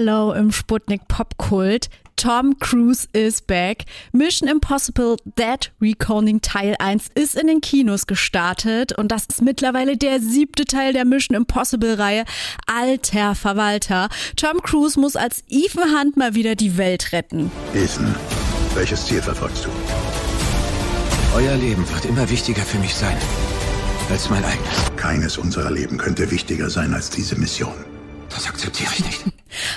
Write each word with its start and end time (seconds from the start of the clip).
Hello 0.00 0.32
im 0.32 0.52
Sputnik 0.52 1.08
Popkult. 1.08 1.88
Tom 2.14 2.56
Cruise 2.60 3.08
is 3.12 3.42
back. 3.42 3.84
Mission 4.12 4.48
Impossible 4.48 5.16
Dead 5.36 5.72
Reckoning 5.80 6.40
Teil 6.40 6.76
1 6.78 7.08
ist 7.16 7.34
in 7.34 7.48
den 7.48 7.60
Kinos 7.60 8.06
gestartet 8.06 8.96
und 8.96 9.10
das 9.10 9.26
ist 9.26 9.42
mittlerweile 9.42 9.96
der 9.96 10.20
siebte 10.20 10.66
Teil 10.66 10.92
der 10.92 11.04
Mission 11.04 11.36
Impossible 11.36 11.94
Reihe. 11.94 12.24
Alter 12.68 13.34
Verwalter. 13.34 14.08
Tom 14.36 14.62
Cruise 14.62 15.00
muss 15.00 15.16
als 15.16 15.42
Ethan 15.48 15.90
Hunt 15.98 16.16
mal 16.16 16.36
wieder 16.36 16.54
die 16.54 16.78
Welt 16.78 17.10
retten. 17.10 17.50
Ethan, 17.74 18.14
welches 18.76 19.04
Ziel 19.04 19.20
verfolgst 19.20 19.64
du? 19.64 19.70
Euer 21.34 21.56
Leben 21.56 21.84
wird 21.92 22.04
immer 22.04 22.30
wichtiger 22.30 22.62
für 22.62 22.78
mich 22.78 22.94
sein 22.94 23.16
als 24.10 24.30
mein 24.30 24.44
eigenes. 24.44 24.92
Keines 24.94 25.38
unserer 25.38 25.72
Leben 25.72 25.98
könnte 25.98 26.30
wichtiger 26.30 26.70
sein 26.70 26.94
als 26.94 27.10
diese 27.10 27.34
Mission. 27.34 27.74
Das 28.28 28.46
akzeptiere 28.46 28.92
ich 28.96 29.04
nicht. 29.04 29.24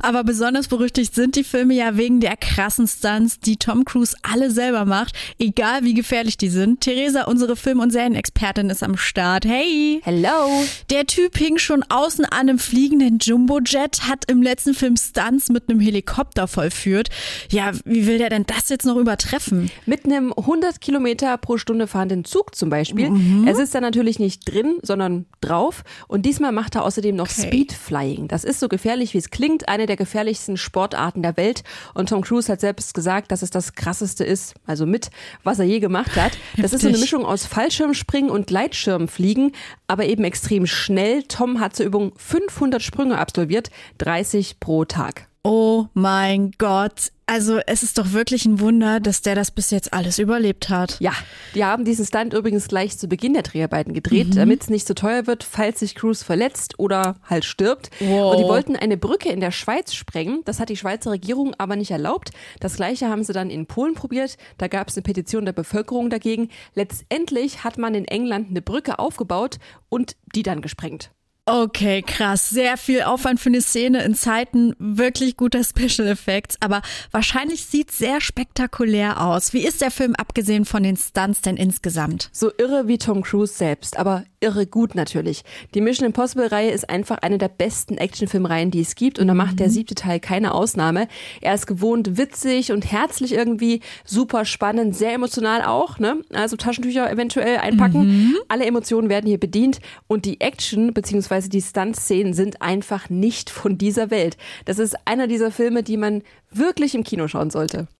Aber 0.00 0.24
besonders 0.24 0.68
berüchtigt 0.68 1.14
sind 1.14 1.36
die 1.36 1.44
Filme 1.44 1.74
ja 1.74 1.96
wegen 1.96 2.20
der 2.20 2.36
krassen 2.36 2.86
Stunts, 2.86 3.40
die 3.40 3.56
Tom 3.56 3.84
Cruise 3.84 4.16
alle 4.22 4.50
selber 4.50 4.84
macht, 4.84 5.14
egal 5.38 5.84
wie 5.84 5.94
gefährlich 5.94 6.36
die 6.36 6.48
sind. 6.48 6.80
Theresa, 6.80 7.24
unsere 7.24 7.56
Film- 7.56 7.80
und 7.80 7.90
Serienexpertin, 7.90 8.70
ist 8.70 8.82
am 8.82 8.96
Start. 8.96 9.44
Hey! 9.44 10.00
Hello! 10.04 10.64
Der 10.90 11.06
Typ 11.06 11.36
hing 11.36 11.58
schon 11.58 11.82
außen 11.88 12.24
an 12.24 12.48
einem 12.48 12.58
fliegenden 12.58 13.18
Jumbojet, 13.18 14.02
hat 14.08 14.30
im 14.30 14.42
letzten 14.42 14.74
Film 14.74 14.96
Stunts 14.96 15.48
mit 15.48 15.68
einem 15.68 15.80
Helikopter 15.80 16.46
vollführt. 16.46 17.08
Ja, 17.50 17.72
wie 17.84 18.06
will 18.06 18.18
der 18.18 18.30
denn 18.30 18.46
das 18.46 18.68
jetzt 18.68 18.86
noch 18.86 18.96
übertreffen? 18.96 19.70
Mit 19.86 20.04
einem 20.04 20.32
100 20.32 20.80
Kilometer 20.80 21.36
pro 21.36 21.58
Stunde 21.58 21.86
fahrenden 21.86 22.24
Zug 22.24 22.54
zum 22.54 22.70
Beispiel. 22.70 23.10
Mhm. 23.10 23.46
Er 23.46 23.56
sitzt 23.56 23.74
da 23.74 23.80
natürlich 23.80 24.18
nicht 24.18 24.48
drin, 24.50 24.78
sondern 24.82 25.26
drauf. 25.40 25.82
Und 26.06 26.26
diesmal 26.26 26.52
macht 26.52 26.76
er 26.76 26.84
außerdem 26.84 27.16
noch 27.16 27.28
okay. 27.28 27.48
Speedflying. 27.48 28.28
Das 28.28 28.44
ist 28.44 28.60
so 28.60 28.68
gefährlich, 28.68 29.14
wie 29.14 29.18
es 29.18 29.30
klingt. 29.30 29.68
Eine 29.68 29.87
der 29.88 29.96
gefährlichsten 29.96 30.56
Sportarten 30.56 31.22
der 31.22 31.36
Welt. 31.36 31.64
Und 31.94 32.10
Tom 32.10 32.22
Cruise 32.22 32.50
hat 32.50 32.60
selbst 32.60 32.94
gesagt, 32.94 33.32
dass 33.32 33.42
es 33.42 33.50
das 33.50 33.74
krasseste 33.74 34.24
ist, 34.24 34.54
also 34.66 34.86
mit, 34.86 35.10
was 35.42 35.58
er 35.58 35.64
je 35.64 35.80
gemacht 35.80 36.16
hat. 36.16 36.32
Das 36.58 36.72
ist 36.72 36.82
so 36.82 36.88
eine 36.88 36.98
Mischung 36.98 37.24
aus 37.24 37.46
Fallschirmspringen 37.46 38.30
und 38.30 38.48
Gleitschirmfliegen, 38.48 39.52
aber 39.86 40.06
eben 40.06 40.24
extrem 40.24 40.66
schnell. 40.66 41.22
Tom 41.22 41.60
hat 41.60 41.76
zur 41.76 41.86
Übung 41.86 42.12
500 42.16 42.82
Sprünge 42.82 43.18
absolviert, 43.18 43.70
30 43.98 44.60
pro 44.60 44.84
Tag. 44.84 45.27
Oh 45.50 45.86
mein 45.94 46.50
Gott, 46.58 47.10
also 47.24 47.58
es 47.66 47.82
ist 47.82 47.96
doch 47.96 48.12
wirklich 48.12 48.44
ein 48.44 48.60
Wunder, 48.60 49.00
dass 49.00 49.22
der 49.22 49.34
das 49.34 49.50
bis 49.50 49.70
jetzt 49.70 49.94
alles 49.94 50.18
überlebt 50.18 50.68
hat. 50.68 51.00
Ja, 51.00 51.14
die 51.54 51.64
haben 51.64 51.86
diesen 51.86 52.04
Stunt 52.04 52.34
übrigens 52.34 52.68
gleich 52.68 52.98
zu 52.98 53.08
Beginn 53.08 53.32
der 53.32 53.44
Dreharbeiten 53.44 53.94
gedreht, 53.94 54.28
mhm. 54.28 54.34
damit 54.34 54.64
es 54.64 54.68
nicht 54.68 54.86
so 54.86 54.92
teuer 54.92 55.26
wird, 55.26 55.44
falls 55.44 55.80
sich 55.80 55.94
Cruz 55.94 56.22
verletzt 56.22 56.78
oder 56.78 57.16
halt 57.24 57.46
stirbt. 57.46 57.88
Wow. 57.98 58.32
Und 58.32 58.42
die 58.42 58.44
wollten 58.46 58.76
eine 58.76 58.98
Brücke 58.98 59.30
in 59.30 59.40
der 59.40 59.50
Schweiz 59.50 59.94
sprengen. 59.94 60.42
Das 60.44 60.60
hat 60.60 60.68
die 60.68 60.76
Schweizer 60.76 61.12
Regierung 61.12 61.54
aber 61.56 61.76
nicht 61.76 61.92
erlaubt. 61.92 62.30
Das 62.60 62.76
gleiche 62.76 63.08
haben 63.08 63.24
sie 63.24 63.32
dann 63.32 63.48
in 63.48 63.64
Polen 63.64 63.94
probiert. 63.94 64.36
Da 64.58 64.68
gab 64.68 64.88
es 64.88 64.98
eine 64.98 65.02
Petition 65.02 65.46
der 65.46 65.52
Bevölkerung 65.54 66.10
dagegen. 66.10 66.50
Letztendlich 66.74 67.64
hat 67.64 67.78
man 67.78 67.94
in 67.94 68.04
England 68.04 68.50
eine 68.50 68.60
Brücke 68.60 68.98
aufgebaut 68.98 69.56
und 69.88 70.14
die 70.34 70.42
dann 70.42 70.60
gesprengt. 70.60 71.10
Okay, 71.50 72.02
krass. 72.02 72.50
Sehr 72.50 72.76
viel 72.76 73.00
Aufwand 73.00 73.40
für 73.40 73.48
eine 73.48 73.62
Szene 73.62 74.04
in 74.04 74.14
Zeiten 74.14 74.74
wirklich 74.78 75.38
guter 75.38 75.64
Special 75.64 76.06
Effects, 76.06 76.58
aber 76.60 76.82
wahrscheinlich 77.10 77.64
sieht 77.64 77.90
sehr 77.90 78.20
spektakulär 78.20 79.22
aus. 79.22 79.54
Wie 79.54 79.66
ist 79.66 79.80
der 79.80 79.90
Film 79.90 80.14
abgesehen 80.14 80.66
von 80.66 80.82
den 80.82 80.98
Stunts 80.98 81.40
denn 81.40 81.56
insgesamt? 81.56 82.28
So 82.32 82.52
irre 82.58 82.86
wie 82.86 82.98
Tom 82.98 83.22
Cruise 83.22 83.54
selbst, 83.54 83.98
aber 83.98 84.24
irre 84.40 84.66
gut 84.66 84.94
natürlich. 84.94 85.42
Die 85.74 85.80
Mission 85.80 86.06
Impossible 86.06 86.46
Reihe 86.46 86.70
ist 86.70 86.88
einfach 86.88 87.18
eine 87.18 87.38
der 87.38 87.48
besten 87.48 87.98
Actionfilmreihen, 87.98 88.70
die 88.70 88.80
es 88.80 88.94
gibt 88.94 89.18
und 89.18 89.28
da 89.28 89.34
macht 89.34 89.58
der 89.60 89.68
mhm. 89.68 89.72
siebte 89.72 89.94
Teil 89.94 90.20
keine 90.20 90.54
Ausnahme. 90.54 91.08
Er 91.40 91.54
ist 91.54 91.66
gewohnt 91.66 92.16
witzig 92.16 92.72
und 92.72 92.90
herzlich 92.90 93.32
irgendwie, 93.32 93.80
super 94.04 94.44
spannend, 94.44 94.96
sehr 94.96 95.12
emotional 95.12 95.62
auch, 95.62 95.98
ne? 95.98 96.22
Also 96.32 96.56
Taschentücher 96.56 97.10
eventuell 97.10 97.58
einpacken. 97.58 98.06
Mhm. 98.06 98.36
Alle 98.48 98.64
Emotionen 98.64 99.08
werden 99.08 99.26
hier 99.26 99.38
bedient 99.38 99.80
und 100.06 100.24
die 100.24 100.40
Action 100.40 100.94
bzw 100.94 101.18
beziehungsweise 101.18 101.48
die 101.48 101.62
Stunt-Szenen 101.62 102.32
sind 102.32 102.62
einfach 102.62 103.10
nicht 103.10 103.50
von 103.50 103.76
dieser 103.76 104.10
Welt. 104.10 104.36
Das 104.66 104.78
ist 104.78 104.96
einer 105.04 105.26
dieser 105.26 105.50
Filme, 105.50 105.82
die 105.82 105.96
man 105.96 106.22
wirklich 106.50 106.94
im 106.94 107.02
Kino 107.02 107.28
schauen 107.28 107.50
sollte. 107.50 107.88